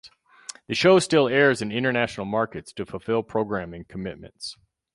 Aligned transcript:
The 0.65 0.73
show 0.73 0.97
still 0.97 1.27
airs 1.27 1.61
in 1.61 1.71
international 1.71 2.25
markets 2.25 2.73
to 2.73 2.87
fulfil 2.87 3.21
programming 3.21 3.85
commitments. 3.85 4.57